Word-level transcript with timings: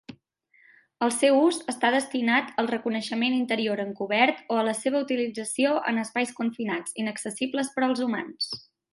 El 1.07 1.11
seu 1.15 1.35
ús 1.39 1.57
està 1.73 1.89
destinat 1.95 2.47
al 2.63 2.69
reconeixement 2.71 3.35
interior 3.39 3.81
encobert 3.83 4.39
o 4.55 4.57
a 4.61 4.63
la 4.69 4.73
seva 4.79 5.01
utilització 5.07 5.75
en 5.91 6.03
espais 6.05 6.33
confinats 6.39 6.97
inaccessibles 7.03 7.71
per 7.77 7.85
als 7.89 8.03
humans. 8.07 8.49